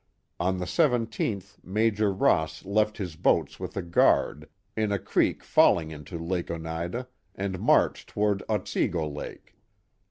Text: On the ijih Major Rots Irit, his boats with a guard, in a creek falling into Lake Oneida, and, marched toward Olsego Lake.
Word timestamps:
On 0.39 0.57
the 0.57 0.65
ijih 0.65 1.59
Major 1.63 2.11
Rots 2.11 2.63
Irit, 2.63 2.97
his 2.97 3.15
boats 3.15 3.59
with 3.59 3.77
a 3.77 3.83
guard, 3.83 4.49
in 4.75 4.91
a 4.91 4.97
creek 4.97 5.43
falling 5.43 5.91
into 5.91 6.17
Lake 6.17 6.49
Oneida, 6.49 7.07
and, 7.35 7.59
marched 7.59 8.09
toward 8.09 8.41
Olsego 8.49 9.05
Lake. 9.07 9.55